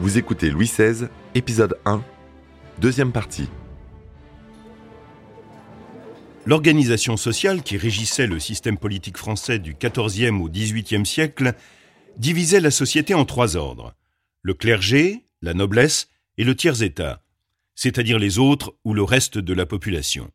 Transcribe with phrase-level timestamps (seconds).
[0.00, 2.04] Vous écoutez Louis XVI, épisode 1,
[2.80, 3.48] deuxième partie.
[6.46, 11.52] L'organisation sociale qui régissait le système politique français du XIVe au XVIIIe siècle
[12.16, 13.92] divisait la société en trois ordres
[14.42, 17.20] le clergé, la noblesse et le tiers-état,
[17.74, 20.30] c'est-à-dire les autres ou le reste de la population.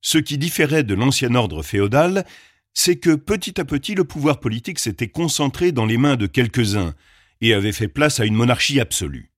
[0.00, 2.26] Ce qui différait de l'ancien ordre féodal,
[2.74, 6.94] c'est que petit à petit le pouvoir politique s'était concentré dans les mains de quelques-uns,
[7.40, 9.30] et avait fait place à une monarchie absolue.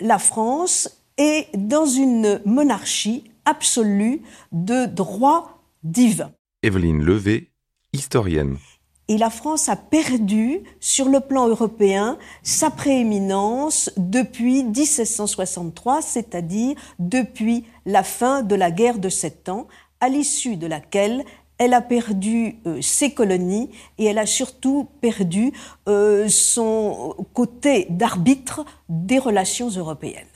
[0.00, 4.22] La France est dans une monarchie absolue
[4.52, 6.32] de droit divin.
[6.62, 7.52] Evelyne Levé,
[7.92, 8.56] historienne.
[9.06, 17.64] Et la France a perdu, sur le plan européen, sa prééminence depuis 1763, c'est-à-dire depuis
[17.84, 19.68] la fin de la guerre de Sept Ans,
[20.00, 21.22] à l'issue de laquelle
[21.58, 25.52] elle a perdu euh, ses colonies et elle a surtout perdu
[25.88, 30.26] euh, son côté d'arbitre des relations européennes.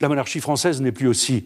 [0.00, 1.44] La monarchie française n'est plus aussi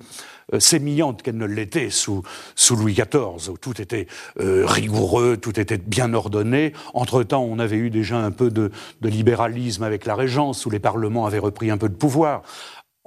[0.54, 2.22] euh, sémillante qu'elle ne l'était sous,
[2.70, 6.72] Louis XIV, où tout était rigoureux, tout était bien ordonné.
[6.94, 8.70] Entre-temps, on avait eu déjà un peu de,
[9.02, 12.42] de libéralisme avec la Régence, où les parlements avaient repris un peu de pouvoir.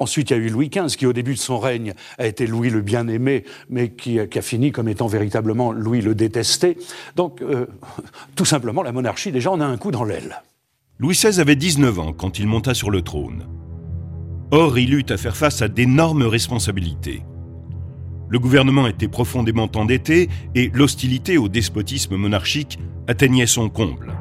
[0.02, 2.48] Ensuite, il y a eu Louis XV, qui au début de son règne a été
[2.48, 6.76] Louis le bien-aimé, mais qui, a fini comme étant véritablement Louis le détesté.
[7.16, 7.68] Donc, euh,
[8.36, 10.42] tout simplement, la monarchie, déjà, on a un coup dans l'aile.
[10.98, 13.46] Louis XVI avait 19 ans quand il monta sur le trône.
[14.50, 17.22] Or, il eut à faire face à d'énormes responsabilités.
[18.28, 24.16] Le gouvernement était profondément endetté et l'hostilité au despotisme monarchique atteignait son comble.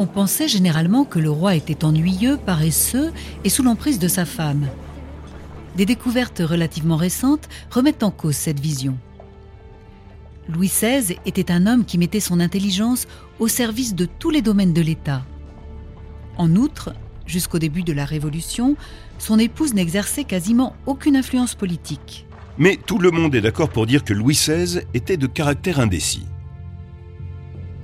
[0.00, 4.68] On pensait généralement que le roi était ennuyeux, paresseux et sous l'emprise de sa femme.
[5.76, 8.96] Des découvertes relativement récentes remettent en cause cette vision.
[10.48, 13.08] Louis XVI était un homme qui mettait son intelligence
[13.40, 15.24] au service de tous les domaines de l'État.
[16.36, 16.94] En outre,
[17.26, 18.76] jusqu'au début de la Révolution,
[19.18, 22.24] son épouse n'exerçait quasiment aucune influence politique.
[22.56, 26.26] Mais tout le monde est d'accord pour dire que Louis XVI était de caractère indécis.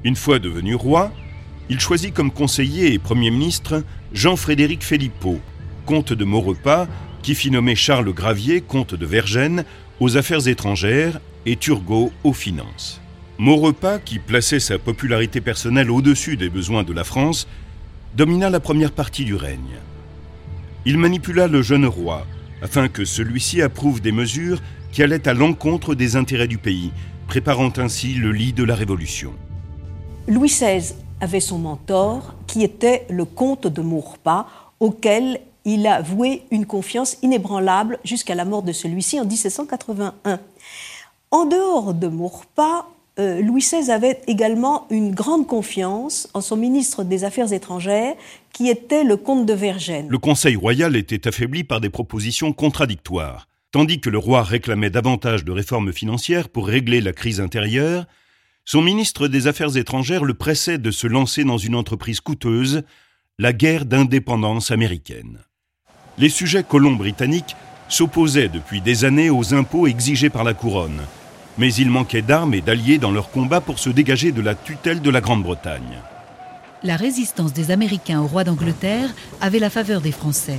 [0.04, 1.12] Une fois devenu roi,
[1.70, 3.82] il choisit comme conseiller et Premier ministre
[4.12, 5.40] Jean-Frédéric Philippot,
[5.86, 6.86] comte de Maurepas,
[7.22, 9.64] qui fit nommer Charles Gravier, comte de Vergennes,
[10.00, 13.00] aux affaires étrangères et Turgot aux finances.
[13.38, 17.48] Maurepas, qui plaçait sa popularité personnelle au-dessus des besoins de la France,
[18.14, 19.78] domina la première partie du règne.
[20.84, 22.26] Il manipula le jeune roi
[22.62, 24.60] afin que celui-ci approuve des mesures
[24.92, 26.92] qui allaient à l'encontre des intérêts du pays,
[27.26, 29.32] préparant ainsi le lit de la Révolution.
[30.28, 34.46] Louis XVI avait son mentor, qui était le comte de Maurepas,
[34.78, 40.38] auquel il a voué une confiance inébranlable jusqu'à la mort de celui-ci en 1781.
[41.30, 42.86] En dehors de Maurepas,
[43.18, 48.14] euh, Louis XVI avait également une grande confiance en son ministre des Affaires étrangères,
[48.52, 50.08] qui était le comte de Vergennes.
[50.08, 53.48] Le Conseil royal était affaibli par des propositions contradictoires.
[53.72, 58.06] Tandis que le roi réclamait davantage de réformes financières pour régler la crise intérieure,
[58.64, 62.82] son ministre des Affaires étrangères le pressait de se lancer dans une entreprise coûteuse,
[63.38, 65.40] la guerre d'indépendance américaine.
[66.16, 67.56] Les sujets colons britanniques
[67.88, 71.02] s'opposaient depuis des années aux impôts exigés par la couronne,
[71.58, 75.02] mais il manquait d'armes et d'alliés dans leur combat pour se dégager de la tutelle
[75.02, 76.00] de la Grande-Bretagne.
[76.82, 79.10] La résistance des Américains au roi d'Angleterre
[79.40, 80.58] avait la faveur des Français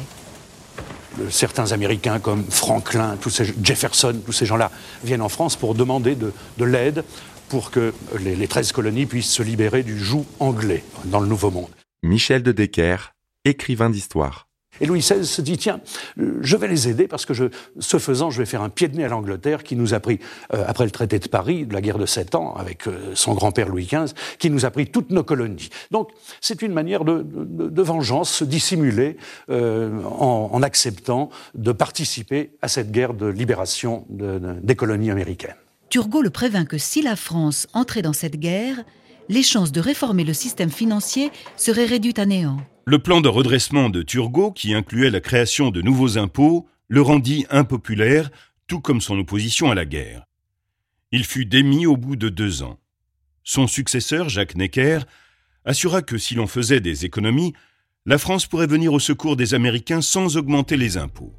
[1.30, 4.70] certains Américains comme Franklin, tous ces, Jefferson, tous ces gens-là
[5.02, 7.06] viennent en France pour demander de l'aide
[7.50, 11.52] pour que les, les 13 colonies puissent se libérer du joug anglais dans le Nouveau
[11.52, 11.70] Monde.
[12.04, 13.14] Michel de Decker,
[13.46, 14.48] écrivain d'histoire.
[14.82, 15.80] Et Louis XVI se dit tiens,
[16.18, 17.46] je vais les aider parce que je,
[17.80, 20.20] ce faisant, je vais faire un pied de nez à l'Angleterre qui nous a pris,
[20.54, 23.34] euh, après le traité de Paris, de la guerre de Sept Ans, avec euh, son
[23.34, 25.70] grand-père Louis XV, qui nous a pris toutes nos colonies.
[25.92, 26.10] Donc
[26.42, 29.18] c'est une manière de, de, vengeance dissimulée
[29.50, 35.56] euh, en, en, acceptant de participer à cette guerre de libération des colonies américaines.
[35.90, 38.84] Turgot le prévint que si la France entrait dans cette guerre,
[39.30, 42.58] les chances de réformer le système financier seraient réduites à néant.
[42.86, 47.46] Le plan de redressement de Turgot, qui incluait la création de nouveaux impôts, le rendit
[47.50, 48.30] impopulaire,
[48.68, 50.26] tout comme son opposition à la guerre.
[51.12, 52.80] Il fut démis au bout de deux ans.
[53.44, 55.00] Son successeur, Jacques Necker,
[55.66, 57.54] assura que si l'on faisait des économies,
[58.06, 61.34] la France pourrait venir au secours des Américains sans augmenter les impôts.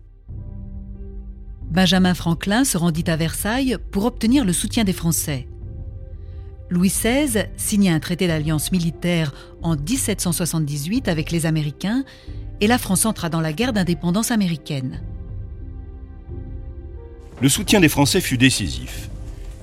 [1.71, 5.47] Benjamin Franklin se rendit à Versailles pour obtenir le soutien des Français.
[6.69, 9.33] Louis XVI signa un traité d'alliance militaire
[9.63, 12.05] en 1778 avec les Américains
[12.61, 15.03] et la France entra dans la guerre d'indépendance américaine.
[17.41, 19.11] Le soutien des Français fut décisif.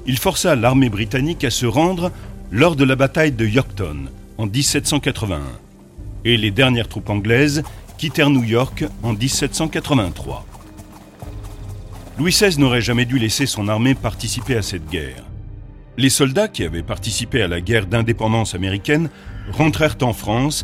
[0.05, 2.11] Il força l'armée britannique à se rendre
[2.51, 5.41] lors de la bataille de Yorktown en 1781.
[6.25, 7.63] et les dernières troupes anglaises
[7.97, 10.45] quittèrent New York en 1783.
[12.19, 15.23] Louis XVI n'aurait jamais dû laisser son armée participer à cette guerre.
[15.97, 19.09] Les soldats qui avaient participé à la guerre d'indépendance américaine
[19.51, 20.63] rentrèrent en France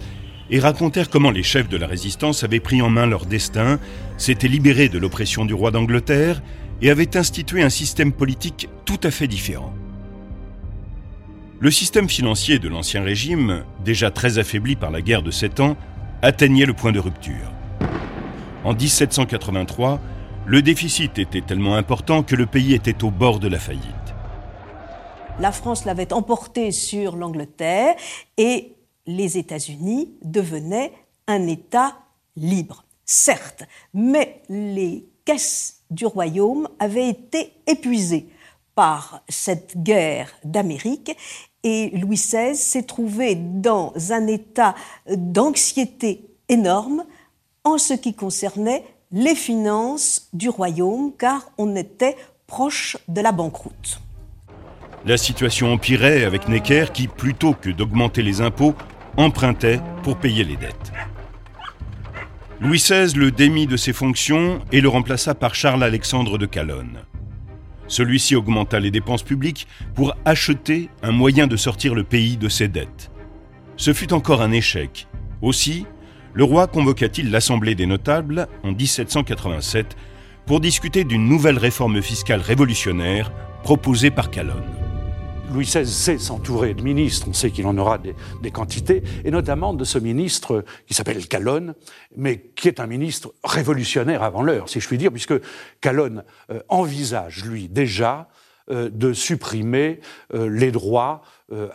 [0.51, 3.79] et racontèrent comment les chefs de la résistance avaient pris en main leur destin,
[4.17, 6.41] s'étaient libérés de l'oppression du roi d'Angleterre
[6.83, 9.73] et avaient institué un système politique tout à fait différent.
[11.59, 15.77] Le système financier de l'Ancien Régime, déjà très affaibli par la guerre de Sept Ans,
[16.21, 17.51] atteignait le point de rupture.
[18.63, 19.99] En 1783,
[20.49, 23.83] le déficit était tellement important que le pays était au bord de la faillite.
[25.39, 27.95] La France l'avait emporté sur l'Angleterre
[28.35, 28.73] et
[29.05, 30.91] les États-Unis devenaient
[31.27, 31.99] un État
[32.35, 33.61] libre, certes,
[33.93, 38.29] mais les caisses du royaume avaient été épuisées
[38.73, 41.15] par cette guerre d'Amérique
[41.61, 44.73] et Louis XVI s'est trouvé dans un état
[45.15, 47.05] d'anxiété énorme
[47.63, 52.15] en ce qui concernait les finances du royaume, car on était
[52.47, 54.01] proche de la banqueroute.
[55.05, 58.75] La situation empirait avec Necker qui, plutôt que d'augmenter les impôts,
[59.17, 60.91] empruntait pour payer les dettes.
[62.59, 66.99] Louis XVI le démit de ses fonctions et le remplaça par Charles-Alexandre de Calonne.
[67.87, 69.65] Celui-ci augmenta les dépenses publiques
[69.95, 73.09] pour acheter un moyen de sortir le pays de ses dettes.
[73.77, 75.07] Ce fut encore un échec.
[75.41, 75.85] Aussi,
[76.39, 79.97] le roi convoqua-t-il l'Assemblée des notables en 1787
[80.45, 83.29] pour discuter d'une nouvelle réforme fiscale révolutionnaire
[83.61, 84.63] proposée par Calonne?
[85.51, 89.73] Louis XVI sait s'entourer de ministres, on sait qu'il en aura des, quantités, et notamment
[89.73, 91.75] de ce ministre qui s'appelle Calonne,
[92.15, 95.33] mais qui est un ministre révolutionnaire avant l'heure, si je puis dire, puisque
[95.81, 98.29] Calonne euh, envisage, lui, déjà,
[98.69, 99.99] de supprimer
[100.33, 101.21] euh, les droits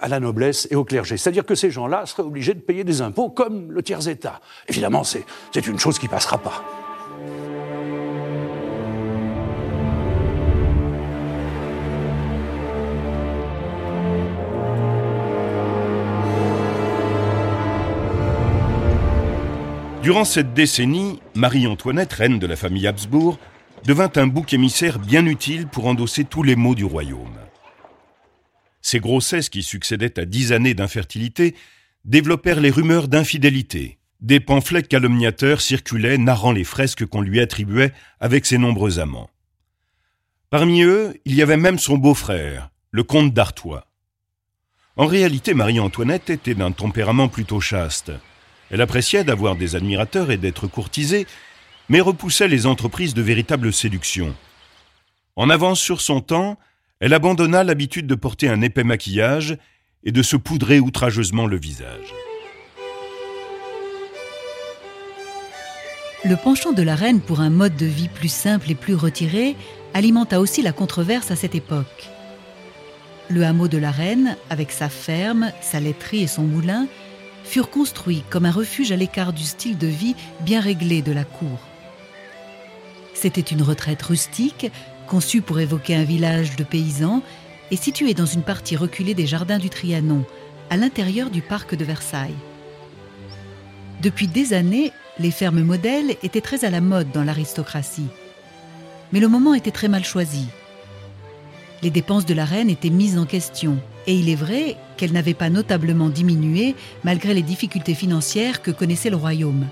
[0.01, 1.17] à la noblesse et au clergé.
[1.17, 4.41] C'est-à-dire que ces gens-là seraient obligés de payer des impôts comme le tiers-État.
[4.69, 5.25] Évidemment, c'est
[5.67, 6.63] une chose qui passera pas.
[20.05, 23.39] Durant cette décennie, Marie-Antoinette, reine de la famille Habsbourg,
[23.85, 27.39] devint un bouc émissaire bien utile pour endosser tous les maux du royaume.
[28.81, 31.55] Ces grossesses qui succédaient à dix années d'infertilité
[32.05, 33.99] développèrent les rumeurs d'infidélité.
[34.21, 39.31] Des pamphlets calomniateurs circulaient narrant les fresques qu'on lui attribuait avec ses nombreux amants.
[40.51, 43.87] Parmi eux, il y avait même son beau-frère, le comte d'Artois.
[44.97, 48.13] En réalité, Marie-Antoinette était d'un tempérament plutôt chaste.
[48.71, 51.27] Elle appréciait d'avoir des admirateurs et d'être courtisée,
[51.89, 54.35] mais repoussait les entreprises de véritable séduction.
[55.37, 56.59] En avance sur son temps,
[57.01, 59.59] elle abandonna l'habitude de porter un épais maquillage
[60.05, 62.15] et de se poudrer outrageusement le visage.
[66.25, 69.57] Le penchant de la reine pour un mode de vie plus simple et plus retiré
[69.93, 72.09] alimenta aussi la controverse à cette époque.
[73.29, 76.87] Le hameau de la reine, avec sa ferme, sa laiterie et son moulin,
[77.45, 81.25] furent construits comme un refuge à l'écart du style de vie bien réglé de la
[81.25, 81.59] cour.
[83.25, 84.71] C'était une retraite rustique,
[85.07, 87.23] conçue pour évoquer un village de paysans
[87.71, 90.27] et située dans une partie reculée des jardins du Trianon,
[90.69, 92.37] à l'intérieur du parc de Versailles.
[94.03, 98.11] Depuis des années, les fermes modèles étaient très à la mode dans l'aristocratie.
[99.11, 100.49] Mais le moment était très mal choisi.
[101.83, 105.33] Les dépenses de la reine étaient mises en question et il est vrai qu'elle n'avait
[105.33, 109.67] pas notablement diminué malgré les difficultés financières que connaissait le royaume.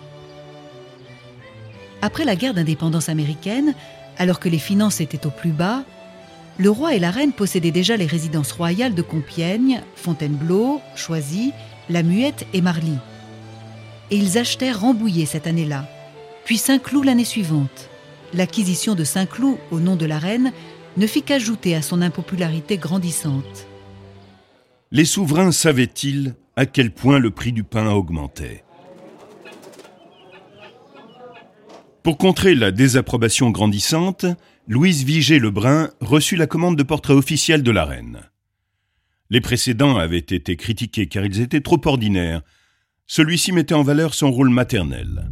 [2.03, 3.75] Après la guerre d'indépendance américaine,
[4.19, 5.85] alors que les finances étaient au plus bas,
[6.59, 11.53] le roi et la reine possédaient déjà les résidences royales de Compiègne, Fontainebleau, Choisy,
[11.89, 12.99] La Muette et Marly.
[14.11, 15.89] Et ils achetèrent Rambouillet cette année-là,
[16.45, 17.89] puis Saint-Cloud l'année suivante.
[18.35, 20.53] L'acquisition de Saint-Cloud au nom de la reine
[20.99, 23.67] ne fit qu'ajouter à son impopularité grandissante
[24.93, 28.63] les souverains savaient-ils à quel point le prix du pain augmentait?
[32.03, 34.27] Pour contrer la désapprobation grandissante,
[34.67, 38.21] Louise Vigée-Lebrun reçut la commande de portrait officiel de la reine.
[39.31, 42.43] Les précédents avaient été critiqués car ils étaient trop ordinaires.
[43.07, 45.31] Celui-ci mettait en valeur son rôle maternel.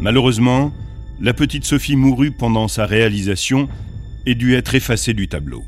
[0.00, 0.72] Malheureusement,
[1.20, 3.68] la petite Sophie mourut pendant sa réalisation
[4.26, 5.64] et dut être effacée du tableau.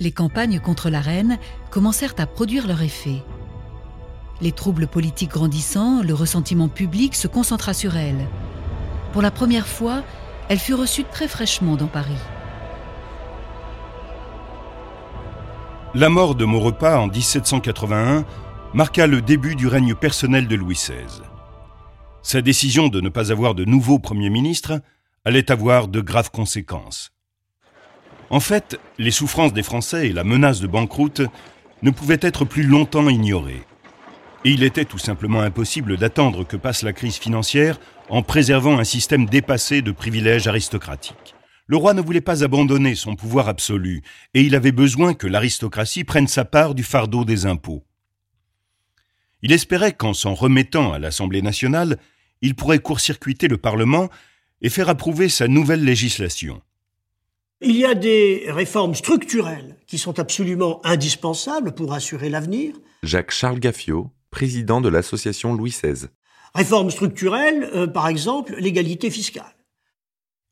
[0.00, 1.38] les campagnes contre la reine
[1.70, 3.22] commencèrent à produire leur effet.
[4.40, 8.28] Les troubles politiques grandissant, le ressentiment public se concentra sur elle.
[9.12, 10.04] Pour la première fois,
[10.48, 12.12] elle fut reçue très fraîchement dans Paris.
[15.94, 18.24] La mort de Maurepas en 1781
[18.74, 21.22] marqua le début du règne personnel de Louis XVI.
[22.22, 24.80] Sa décision de ne pas avoir de nouveau Premier ministre
[25.24, 27.10] allait avoir de graves conséquences.
[28.30, 31.22] En fait, les souffrances des Français et la menace de banqueroute
[31.82, 33.64] ne pouvaient être plus longtemps ignorées.
[34.44, 38.84] Et il était tout simplement impossible d'attendre que passe la crise financière en préservant un
[38.84, 41.34] système dépassé de privilèges aristocratiques.
[41.66, 44.02] Le roi ne voulait pas abandonner son pouvoir absolu,
[44.32, 47.84] et il avait besoin que l'aristocratie prenne sa part du fardeau des impôts.
[49.42, 51.98] Il espérait qu'en s'en remettant à l'Assemblée nationale,
[52.40, 54.08] il pourrait court-circuiter le Parlement
[54.62, 56.62] et faire approuver sa nouvelle législation.
[57.60, 62.74] Il y a des réformes structurelles qui sont absolument indispensables pour assurer l'avenir.
[63.02, 66.06] Jacques-Charles Gaffiot, président de l'association Louis XVI.
[66.54, 69.56] Réformes structurelles, euh, par exemple, l'égalité fiscale.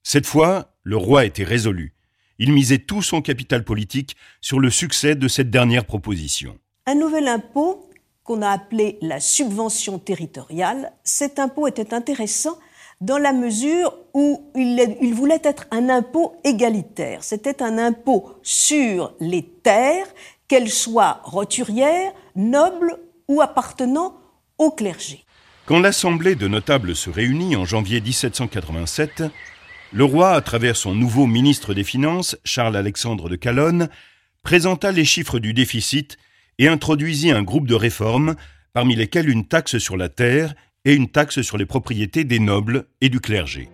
[0.02, 1.94] Cette fois, le roi était résolu.
[2.40, 6.58] Il misait tout son capital politique sur le succès de cette dernière proposition.
[6.86, 7.88] Un nouvel impôt
[8.24, 12.58] qu'on a appelé la subvention territoriale, cet impôt était intéressant
[13.00, 17.22] dans la mesure où il, voulait être un impôt égalitaire.
[17.22, 20.08] C'était un impôt sur les terres,
[20.48, 22.98] qu'elles soient roturières, nobles
[23.28, 24.20] ou appartenant
[24.58, 25.24] au clergé.
[25.66, 29.24] Quand l'Assemblée de notables se réunit en janvier 1787,
[29.92, 33.88] le roi, à travers son nouveau ministre des Finances, Charles-Alexandre de Calonne,
[34.42, 36.18] présenta les chiffres du déficit
[36.58, 38.36] et introduisit un groupe de réformes,
[38.72, 40.54] parmi lesquelles une taxe sur la terre
[40.84, 43.68] et une taxe sur les propriétés des nobles et du clergé.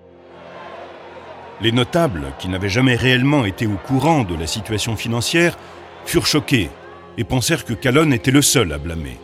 [1.60, 5.58] Les notables, qui n'avaient jamais réellement été au courant de la situation financière,
[6.06, 6.70] furent choqués
[7.18, 9.18] et pensèrent que Calonne était le seul à blâmer.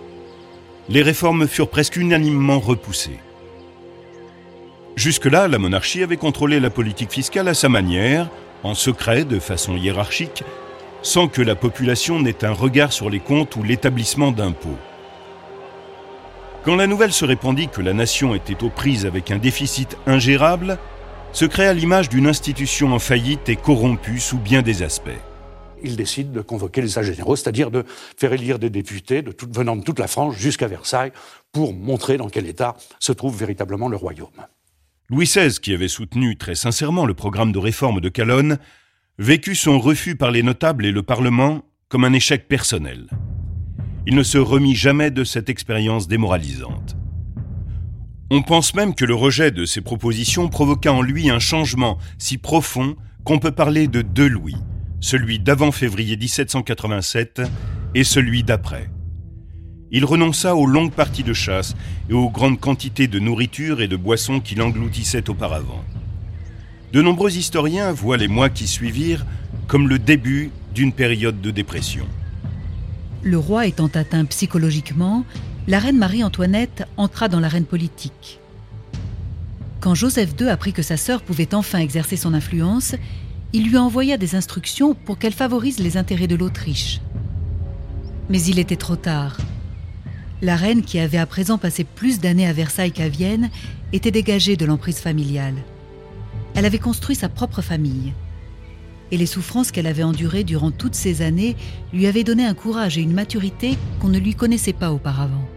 [0.90, 3.18] Les réformes furent presque unanimement repoussées.
[4.97, 8.28] Jusque-là, la monarchie avait contrôlé la politique fiscale à sa manière,
[8.62, 10.45] en secret, de façon hiérarchique,
[11.02, 14.78] sans que la population n'ait un regard sur les comptes ou l'établissement d'impôts.
[16.64, 20.78] Quand la nouvelle se répandit que la nation était aux prises avec un déficit ingérable,
[21.33, 25.11] se créa l'image d'une institution en faillite et corrompue sous bien des aspects.
[25.83, 27.85] Il décide de convoquer les États généraux, c'est-à-dire de
[28.17, 31.13] faire élire des députés venant de toute la France jusqu'à Versailles
[31.53, 34.29] pour montrer dans quel état se trouve véritablement le royaume.
[35.11, 38.59] Louis XVI, qui avait soutenu très sincèrement le programme de réforme de Calonne,
[39.19, 43.09] vécut son refus par les notables et le Parlement comme un échec personnel
[44.09, 46.97] il ne se remit jamais de cette expérience démoralisante.
[48.31, 52.39] On pense même que le rejet de ces propositions provoqua en lui un changement si
[52.39, 54.57] profond qu'on peut parler de deux Louis,
[55.00, 57.43] celui d'avant février 1787
[57.95, 58.90] et celui d'après.
[59.90, 61.75] Il renonça aux longues parties de chasse
[62.11, 65.83] et aux grandes quantités de nourriture et de boissons qu'il engloutissait auparavant.
[66.93, 69.25] De nombreux historiens voient les mois qui suivirent
[69.67, 72.07] comme le début d'une période de dépression.
[73.23, 75.25] Le roi étant atteint psychologiquement,
[75.67, 78.40] la reine Marie-Antoinette entra dans l'arène politique.
[79.81, 82.95] Quand Joseph II apprit que sa sœur pouvait enfin exercer son influence,
[83.52, 87.00] il lui envoya des instructions pour qu'elle favorise les intérêts de l'Autriche.
[88.28, 89.37] Mais il était trop tard.
[90.43, 93.50] La reine, qui avait à présent passé plus d'années à Versailles qu'à Vienne,
[93.93, 95.57] était dégagée de l'emprise familiale.
[96.55, 98.12] Elle avait construit sa propre famille
[99.11, 101.57] et les souffrances qu'elle avait endurées durant toutes ces années
[101.93, 105.49] lui avaient donné un courage et une maturité qu'on ne lui connaissait pas auparavant.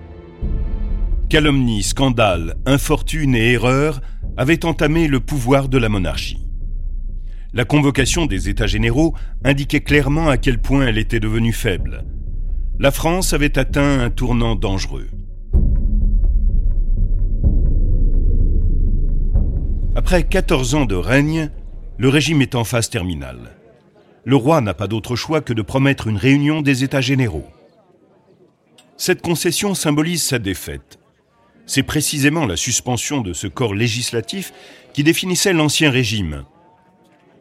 [1.30, 4.02] Calomnie, scandale, infortune et erreur
[4.38, 6.51] avaient entamé le pouvoir de la monarchie.
[7.54, 12.06] La convocation des États généraux indiquait clairement à quel point elle était devenue faible.
[12.80, 15.10] La France avait atteint un tournant dangereux.
[19.96, 21.50] Après 14 ans de règne,
[21.98, 23.52] le régime est en phase terminale.
[24.24, 27.48] Le roi n'a pas d'autre choix que de promettre une réunion des États généraux.
[28.96, 31.00] Cette concession symbolise sa défaite.
[31.66, 34.54] C'est précisément la suspension de ce corps législatif
[34.94, 36.46] qui définissait l'Ancien Régime.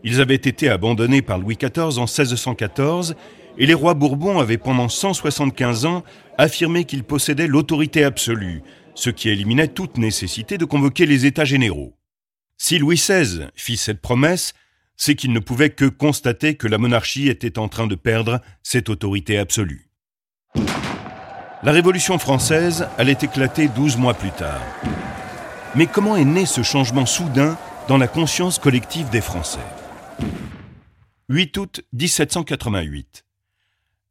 [0.03, 3.15] Ils avaient été abandonnés par Louis XIV en 1614
[3.59, 6.05] et les rois Bourbons avaient pendant 175 ans
[6.39, 8.63] affirmé qu'ils possédaient l'autorité absolue,
[8.95, 11.95] ce qui éliminait toute nécessité de convoquer les États généraux.
[12.57, 14.55] Si Louis XVI fit cette promesse,
[14.97, 18.89] c'est qu'il ne pouvait que constater que la monarchie était en train de perdre cette
[18.89, 19.91] autorité absolue.
[21.63, 24.63] La Révolution française allait éclater douze mois plus tard.
[25.75, 29.59] Mais comment est né ce changement soudain dans la conscience collective des Français?
[31.29, 33.25] 8 août 1788.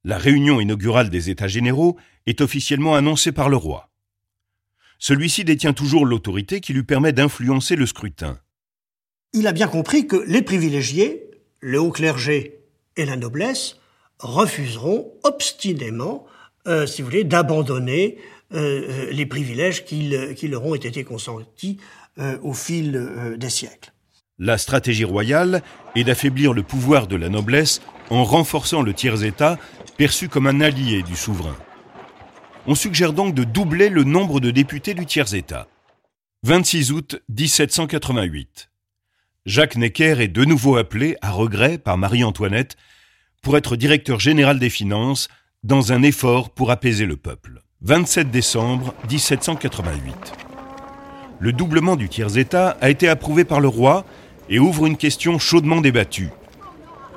[0.04, 3.90] La réunion inaugurale des États généraux est officiellement annoncée par le roi
[5.00, 8.38] celui-ci détient toujours l'autorité qui lui permet d'influencer le scrutin.
[9.34, 12.60] Il a bien compris que les privilégiés, le haut clergé
[12.98, 13.78] et la noblesse,
[14.20, 16.26] refuseront obstinément,
[16.68, 18.18] euh, si vous voulez, d'abandonner
[18.54, 20.10] euh, les privilèges qui,
[20.48, 21.78] leur ont été consentis
[22.42, 23.94] au fil des siècles.
[24.40, 25.62] La stratégie royale
[25.96, 29.60] est d'affaiblir le pouvoir de la noblesse en renforçant le tiers-État
[29.98, 31.58] perçu comme un allié du souverain.
[32.66, 35.68] On suggère donc de doubler le nombre de députés du tiers-État.
[36.44, 38.70] 26 août 1788.
[39.46, 42.78] Jacques Necker est de nouveau appelé, à regret, par Marie-Antoinette,
[43.42, 45.28] pour être directeur général des finances
[45.64, 47.62] dans un effort pour apaiser le peuple.
[47.82, 50.14] 27 décembre 1788.
[51.40, 54.06] Le doublement du tiers-État a été approuvé par le roi
[54.50, 56.30] et ouvre une question chaudement débattue.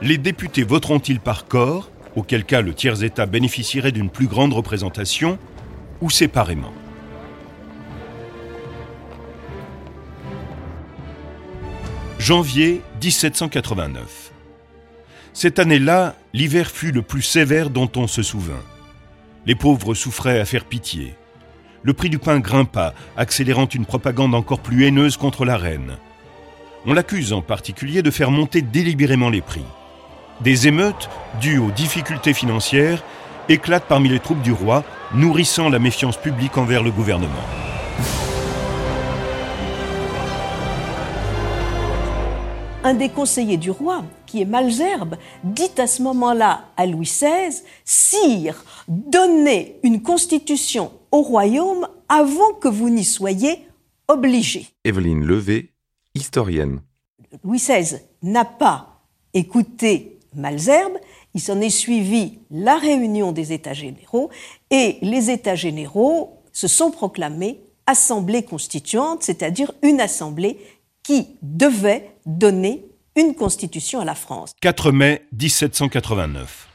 [0.00, 5.38] Les députés voteront-ils par corps, auquel cas le tiers-État bénéficierait d'une plus grande représentation,
[6.00, 6.72] ou séparément?
[12.18, 14.32] Janvier 1789.
[15.32, 18.62] Cette année-là, l'hiver fut le plus sévère dont on se souvint.
[19.46, 21.14] Les pauvres souffraient à faire pitié.
[21.82, 25.96] Le prix du pain grimpa, accélérant une propagande encore plus haineuse contre la reine.
[26.84, 29.64] On l'accuse en particulier de faire monter délibérément les prix.
[30.40, 31.08] Des émeutes,
[31.40, 33.04] dues aux difficultés financières,
[33.48, 34.84] éclatent parmi les troupes du roi,
[35.14, 37.46] nourrissant la méfiance publique envers le gouvernement.
[42.84, 47.62] un des conseillers du roi, qui est Malzerbe, dit à ce moment-là à Louis XVI,
[47.84, 53.58] Sire, donnez une constitution au royaume avant que vous n'y soyez
[54.08, 54.66] obligé.
[54.84, 55.71] Evelyne Levé,
[56.14, 56.80] historienne.
[57.44, 59.02] Louis XVI n'a pas
[59.34, 60.98] écouté Malzerbe,
[61.34, 64.30] il s'en est suivi la réunion des États généraux
[64.70, 70.58] et les États généraux se sont proclamés assemblée constituante, c'est-à-dire une assemblée
[71.02, 72.84] qui devait donner
[73.16, 74.52] une constitution à la France.
[74.60, 76.68] 4 mai 1789.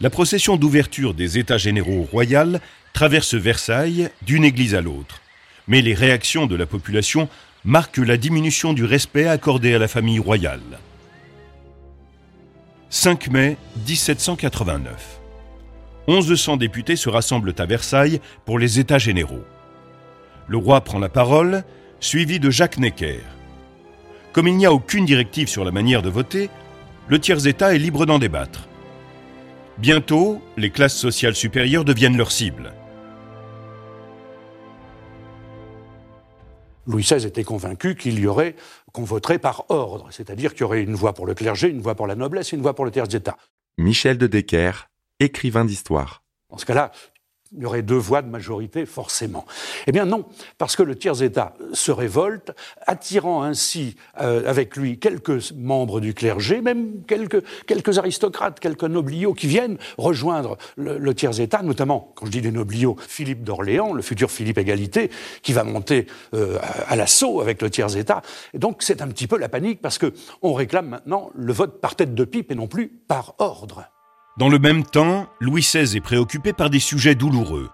[0.00, 2.58] La procession d'ouverture des États généraux royaux
[2.92, 5.20] traverse Versailles d'une église à l'autre.
[5.68, 7.28] Mais les réactions de la population
[7.64, 10.78] marquent la diminution du respect accordé à la famille royale.
[12.88, 15.20] 5 mai 1789.
[16.08, 19.44] 1100 députés se rassemblent à Versailles pour les États généraux.
[20.48, 21.62] Le roi prend la parole
[22.00, 23.20] suivi de Jacques Necker.
[24.32, 26.50] Comme il n'y a aucune directive sur la manière de voter,
[27.08, 28.68] le tiers-État est libre d'en débattre.
[29.78, 32.72] Bientôt, les classes sociales supérieures deviennent leur cible.
[36.90, 38.56] Louis XVI était convaincu qu'il y aurait,
[38.92, 41.94] qu'on voterait par ordre, c'est-à-dire qu'il y aurait une voix pour le clergé, une voix
[41.94, 43.36] pour la noblesse et une voix pour le tiers-État.
[43.78, 44.88] Michel de Decker,
[45.20, 46.22] écrivain d'histoire.
[46.50, 46.90] Dans ce cas-là,
[47.56, 49.44] il y aurait deux voix de majorité, forcément.
[49.86, 50.24] Eh bien non,
[50.56, 52.52] parce que le tiers-État se révolte,
[52.86, 59.34] attirant ainsi euh, avec lui quelques membres du clergé, même quelques, quelques aristocrates, quelques nobliaux
[59.34, 64.30] qui viennent rejoindre le, tiers-État, notamment, quand je dis des nobliaux, Philippe d'Orléans, le futur
[64.30, 65.10] Philippe Égalité,
[65.42, 68.22] qui va monter euh, à, l'assaut avec le tiers-État.
[68.54, 72.14] Donc c'est un petit peu la panique, parce qu'on réclame maintenant le vote par tête
[72.14, 73.84] de pipe et non plus par ordre.
[74.40, 77.68] Dans le même temps, Louis XVI est préoccupé par des sujets douloureux.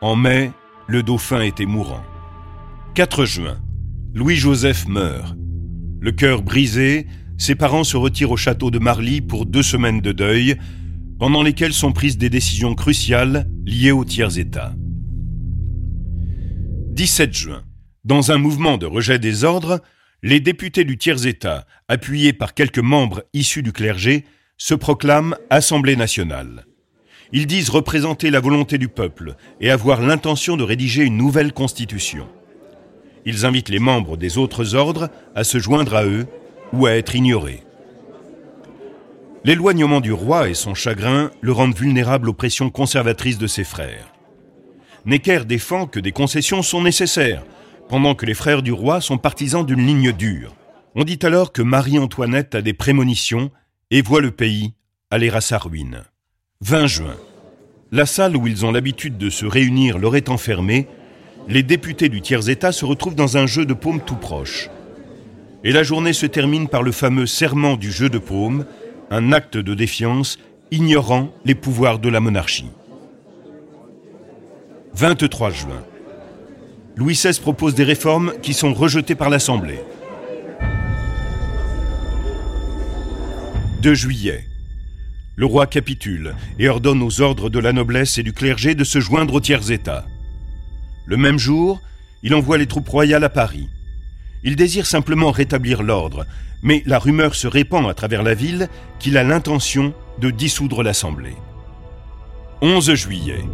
[0.00, 0.50] En mai,
[0.86, 2.02] le dauphin était mourant.
[2.94, 3.58] 4 juin,
[4.14, 5.36] Louis-Joseph meurt.
[6.00, 10.12] Le cœur brisé, ses parents se retirent au château de Marly pour deux semaines de
[10.12, 10.56] deuil,
[11.18, 14.72] pendant lesquelles sont prises des décisions cruciales liées au tiers-État.
[16.92, 17.62] 17 juin.
[18.04, 19.82] Dans un mouvement de rejet des ordres,
[20.22, 24.24] les députés du tiers-État, appuyés par quelques membres issus du clergé,
[24.56, 26.64] se proclament Assemblée nationale.
[27.32, 32.28] Ils disent représenter la volonté du peuple et avoir l'intention de rédiger une nouvelle constitution.
[33.24, 36.26] Ils invitent les membres des autres ordres à se joindre à eux
[36.72, 37.62] ou à être ignorés.
[39.44, 44.12] L'éloignement du roi et son chagrin le rendent vulnérable aux pressions conservatrices de ses frères.
[45.04, 47.44] Necker défend que des concessions sont nécessaires,
[47.88, 50.54] pendant que les frères du roi sont partisans d'une ligne dure.
[50.94, 53.50] On dit alors que Marie-Antoinette a des prémonitions
[53.90, 54.74] et voit le pays
[55.10, 56.02] aller à sa ruine.
[56.60, 57.16] 20 juin.
[57.92, 60.88] La salle où ils ont l'habitude de se réunir leur étant fermée,
[61.48, 64.70] les députés du tiers-État se retrouvent dans un jeu de paume tout proche.
[65.62, 68.64] Et la journée se termine par le fameux serment du jeu de paume,
[69.10, 70.38] un acte de défiance
[70.70, 72.70] ignorant les pouvoirs de la monarchie.
[74.94, 75.84] 23 juin.
[76.96, 79.80] Louis XVI propose des réformes qui sont rejetées par l'Assemblée.
[83.84, 84.48] 2 juillet.
[85.36, 88.98] Le roi capitule et ordonne aux ordres de la noblesse et du clergé de se
[88.98, 90.06] joindre au tiers-État.
[91.04, 91.82] Le même jour,
[92.22, 93.68] il envoie les troupes royales à Paris.
[94.42, 96.24] Il désire simplement rétablir l'ordre,
[96.62, 101.36] mais la rumeur se répand à travers la ville qu'il a l'intention de dissoudre l'Assemblée.
[102.62, 103.44] 11 juillet.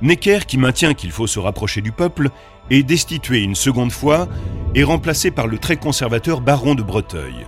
[0.00, 2.30] Necker, qui maintient qu'il faut se rapprocher du peuple,
[2.70, 4.26] est destitué une seconde fois
[4.74, 7.44] et remplacé par le très conservateur baron de Breteuil.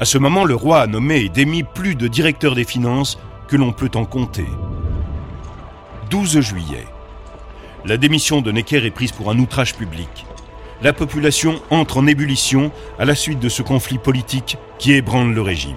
[0.00, 3.56] À ce moment, le roi a nommé et démis plus de directeurs des finances que
[3.56, 4.46] l'on peut en compter.
[6.10, 6.86] 12 juillet.
[7.84, 10.24] La démission de Necker est prise pour un outrage public.
[10.82, 15.42] La population entre en ébullition à la suite de ce conflit politique qui ébranle le
[15.42, 15.74] régime.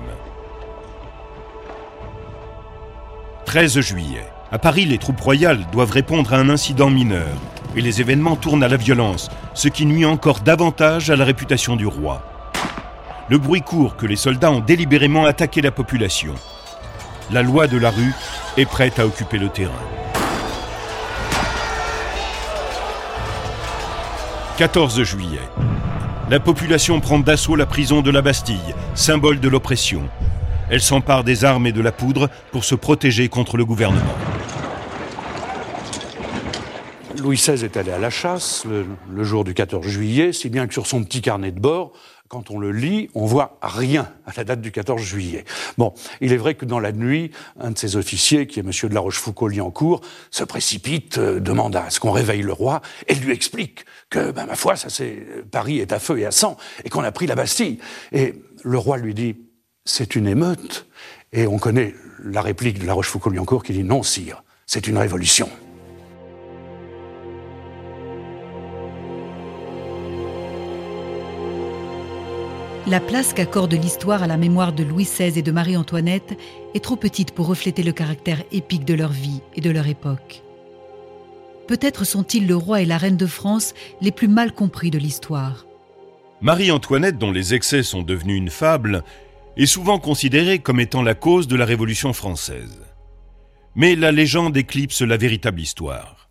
[3.45, 4.25] 13 juillet.
[4.51, 7.27] À Paris, les troupes royales doivent répondre à un incident mineur,
[7.75, 11.75] et les événements tournent à la violence, ce qui nuit encore davantage à la réputation
[11.75, 12.31] du roi.
[13.32, 16.36] Le bruit court que les soldats ont délibérément attaqué la population.
[17.32, 18.12] La loi de la rue
[18.58, 19.72] est prête à occuper le terrain.
[24.58, 25.39] 14 juillet.
[26.30, 30.10] La population prend d'assaut la prison de la Bastille, symbole de l'oppression.
[30.70, 34.31] Elle s'empare des armes et de la poudre pour se protéger contre le gouvernement.
[37.21, 40.73] Louis XVI est allé à la chasse le, jour du 14 juillet, si bien que
[40.73, 41.93] sur son petit carnet de bord,
[42.27, 45.45] quand on le lit, on voit rien à la date du 14 juillet.
[45.77, 48.89] Bon, il est vrai que dans la nuit, un de ses officiers, qui est Monsieur
[48.89, 53.34] de la Rochefoucauld-Liancourt, se précipite, euh, demande à ce qu'on réveille le roi et lui
[53.34, 57.03] explique que, ben, ma foi, c'est Paris est à feu et à sang et qu'on
[57.03, 57.77] a pris la Bastille.
[58.13, 59.36] Et le roi lui dit,
[59.86, 60.88] c'est une émeute.
[61.34, 65.49] Et on connaît la réplique de la Rochefoucauld-Liancourt qui dit, non, sire, c'est une révolution.
[72.91, 76.38] La place qu'accorde l'histoire à la mémoire de Louis XVI et de Marie-Antoinette
[76.73, 80.43] est trop petite pour refléter le caractère épique de leur vie et de leur époque.
[81.69, 85.65] Peut-être sont-ils le roi et la reine de France les plus mal compris de l'histoire.
[86.41, 89.06] Marie-Antoinette, dont les excès sont devenus une fable,
[89.56, 92.82] est souvent considérée comme étant la cause de la Révolution française.
[93.73, 96.30] Mais la légende éclipse la véritable histoire.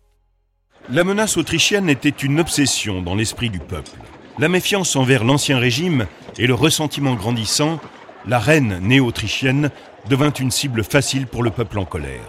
[0.91, 3.97] La menace autrichienne était une obsession dans l'esprit du peuple.
[4.39, 7.79] La méfiance envers l'ancien régime et le ressentiment grandissant,
[8.25, 9.71] la reine néo-autrichienne
[10.09, 12.23] devint une cible facile pour le peuple en colère.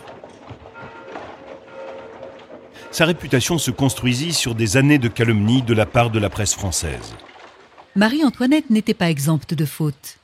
[2.91, 6.55] Sa réputation se construisit sur des années de calomnie de la part de la presse
[6.55, 7.15] française.
[7.95, 10.19] Marie-Antoinette n'était pas exempte de fautes.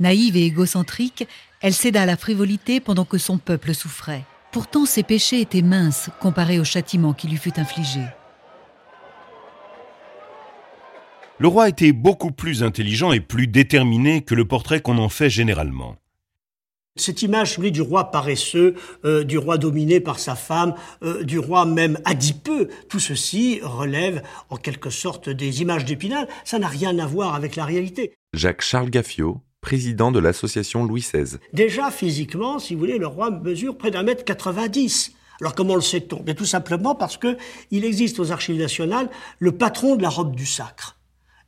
[0.00, 1.26] Naïve et égocentrique,
[1.60, 4.24] elle céda à la frivolité pendant que son peuple souffrait.
[4.50, 8.00] Pourtant, ses péchés étaient minces comparés au châtiment qui lui fut infligé.
[11.38, 15.28] Le roi était beaucoup plus intelligent et plus déterminé que le portrait qu'on en fait
[15.28, 15.96] généralement.
[16.98, 21.66] Cette image du roi paresseux, euh, du roi dominé par sa femme, euh, du roi
[21.66, 26.26] même adipeux, tout ceci relève en quelque sorte des images d'Épinal.
[26.44, 28.14] Ça n'a rien à voir avec la réalité.
[28.32, 31.36] Jacques-Charles Gaffiot, président de l'association Louis XVI.
[31.52, 35.12] Déjà, physiquement, si vous voulez, le roi mesure près d'un mètre 90.
[35.42, 36.22] Alors comment le sait-on?
[36.22, 37.36] Bien tout simplement parce que
[37.70, 40.95] il existe aux archives nationales le patron de la robe du sacre.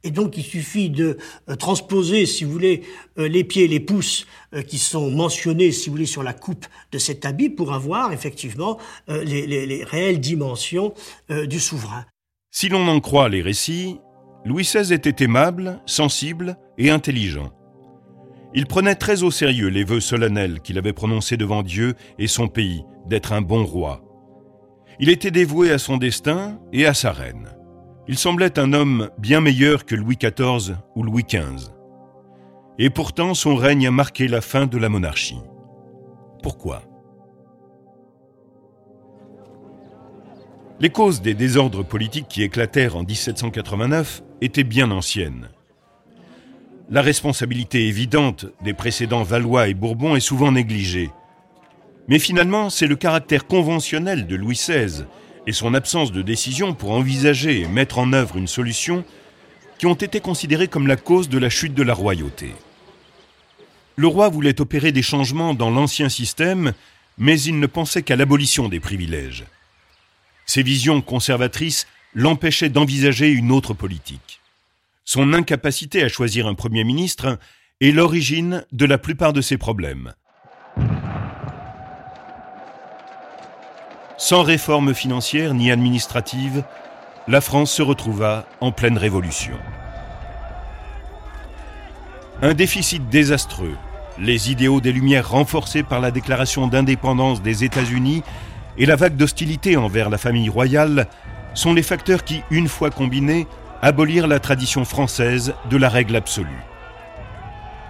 [0.05, 2.83] Et donc, il suffit de euh, transposer, si vous voulez,
[3.19, 6.33] euh, les pieds et les pouces euh, qui sont mentionnés, si vous voulez, sur la
[6.33, 10.95] coupe de cet habit pour avoir effectivement les, les, réelles dimensions
[11.47, 12.05] du souverain.
[12.51, 13.99] Si l'on en croit les récits,
[14.45, 17.53] Louis XVI était aimable, sensible et intelligent.
[18.55, 22.49] Il prenait très au sérieux les vœux solennels qu'il avait prononcés devant Dieu et son
[22.49, 24.03] pays d'être un bon roi.
[25.01, 27.58] Il était dévoué à son destin et à sa reine.
[28.09, 31.71] Il semblait un homme bien meilleur que Louis XIV ou Louis XV.
[32.79, 35.40] Et pourtant son règne a marqué la fin de la monarchie.
[36.42, 36.83] Pourquoi?
[40.81, 45.51] Les causes des désordres politiques qui éclatèrent en 1789 étaient bien anciennes.
[46.88, 51.11] La responsabilité évidente des précédents Valois et Bourbon est souvent négligée.
[52.07, 55.05] Mais finalement, c'est le caractère conventionnel de Louis XVI
[55.49, 59.03] et son absence de décision pour envisager et mettre en œuvre une solution
[59.79, 62.55] qui ont été considérés comme la cause de la chute de la royauté.
[63.97, 66.75] Le roi voulait opérer des changements dans l'ancien système,
[67.17, 69.47] mais il ne pensait qu'à l'abolition des privilèges.
[70.45, 74.43] Ses visions conservatrices l'empêchaient d'envisager une autre politique.
[75.07, 77.39] Son incapacité à choisir un Premier ministre
[77.81, 80.13] est l'origine de la plupart de ses problèmes.
[84.21, 86.65] Sans réforme financière ni administrative,
[87.29, 89.55] la France se retrouva en pleine révolution.
[92.43, 93.77] Un déficit désastreux,
[94.19, 98.25] les idéaux des Lumières renforcés par la déclaration d'indépendance des États-Unis
[98.77, 101.07] et la vague d'hostilité envers la famille royale
[101.55, 103.47] sont les facteurs qui, une fois combinés,
[103.83, 106.65] abolirent la tradition française de la règle absolue.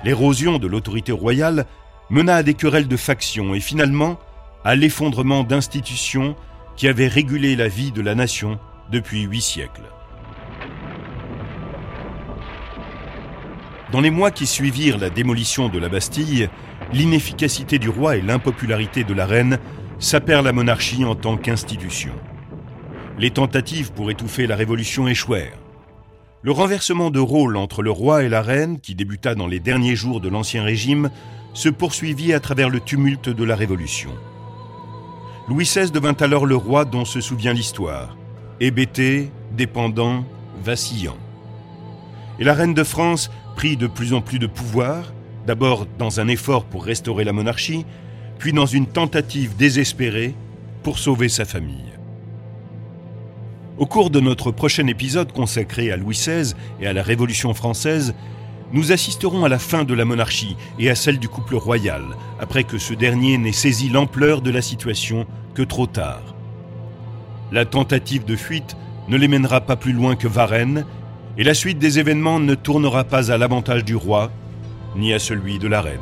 [0.04, 1.64] L'érosion de l'autorité royale
[2.10, 4.18] mena à des querelles de factions et finalement
[4.68, 6.36] à l'effondrement d'institutions
[6.76, 8.58] qui avaient régulé la vie de la nation
[8.92, 9.90] depuis huit siècles.
[13.90, 16.50] Dans les mois qui suivirent la démolition de la Bastille,
[16.92, 19.58] l'inefficacité du roi et l'impopularité de la reine
[19.98, 22.12] sapèrent la monarchie en tant qu'institution.
[23.18, 25.58] Les tentatives pour étouffer la révolution échouèrent.
[26.42, 29.96] Le renversement de rôle entre le roi et la reine, qui débuta dans les derniers
[29.96, 31.08] jours de l'Ancien Régime,
[31.54, 34.10] se poursuivit à travers le tumulte de la Révolution.
[35.48, 38.18] Louis XVI devint alors le roi dont se souvient l'histoire,
[38.60, 40.26] hébété, dépendant,
[40.62, 41.16] vacillant.
[42.38, 45.14] Et la reine de France prit de plus en plus de pouvoir,
[45.46, 47.86] d'abord dans un effort pour restaurer la monarchie,
[48.38, 50.34] puis dans une tentative désespérée
[50.82, 51.92] pour sauver sa famille.
[53.78, 58.14] Au cours de notre prochain épisode consacré à Louis XVI et à la Révolution française,
[58.72, 62.02] nous assisterons à la fin de la monarchie et à celle du couple royal,
[62.38, 66.34] après que ce dernier n'ait saisi l'ampleur de la situation que trop tard.
[67.50, 68.76] La tentative de fuite
[69.08, 70.84] ne les mènera pas plus loin que Varennes,
[71.38, 74.30] et la suite des événements ne tournera pas à l'avantage du roi,
[74.96, 76.00] ni à celui de la reine.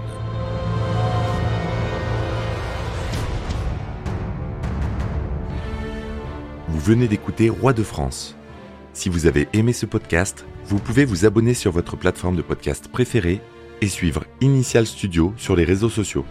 [6.68, 8.36] Vous venez d'écouter Roi de France.
[8.92, 12.88] Si vous avez aimé ce podcast, vous pouvez vous abonner sur votre plateforme de podcast
[12.88, 13.40] préférée
[13.80, 16.24] et suivre Initial Studio sur les réseaux sociaux.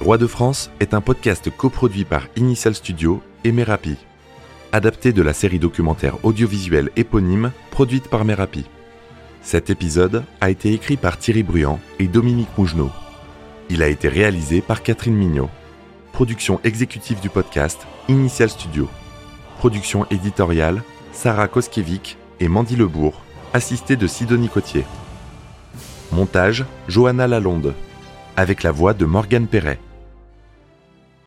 [0.00, 3.96] Roi de France est un podcast coproduit par Initial Studio et Merapi,
[4.72, 8.64] adapté de la série documentaire audiovisuelle éponyme produite par Merapi.
[9.40, 12.90] Cet épisode a été écrit par Thierry Bruand et Dominique Mougenot.
[13.70, 15.50] Il a été réalisé par Catherine Mignot.
[16.12, 18.88] Production exécutive du podcast Initial Studio.
[19.58, 20.82] Production éditoriale
[21.12, 23.22] Sarah Koskiewicz et Mandy Lebourg,
[23.54, 24.84] assistée de Sidonie Cotier.
[26.10, 27.72] Montage Johanna Lalonde,
[28.36, 29.78] avec la voix de Morgane Perret.